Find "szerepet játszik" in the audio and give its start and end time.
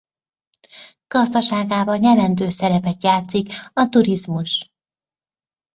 2.53-3.53